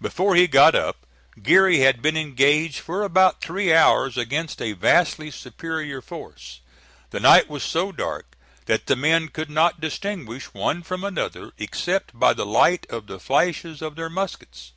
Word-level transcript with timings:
Before 0.00 0.36
he 0.36 0.46
got 0.46 0.76
up, 0.76 1.06
Geary 1.42 1.80
had 1.80 2.00
been 2.00 2.16
engaged 2.16 2.78
for 2.78 3.02
about 3.02 3.40
three 3.40 3.72
hours 3.74 4.16
against 4.16 4.62
a 4.62 4.74
vastly 4.74 5.28
superior 5.28 6.00
force. 6.00 6.60
The 7.10 7.18
night 7.18 7.48
was 7.50 7.64
so 7.64 7.90
dark 7.90 8.36
that 8.66 8.86
the 8.86 8.94
men 8.94 9.26
could 9.28 9.50
not 9.50 9.80
distinguish 9.80 10.54
one 10.54 10.84
from 10.84 11.02
another 11.02 11.50
except 11.58 12.16
by 12.16 12.32
the 12.32 12.46
light 12.46 12.86
of 12.90 13.08
the 13.08 13.18
flashes 13.18 13.82
of 13.82 13.96
their 13.96 14.08
muskets. 14.08 14.70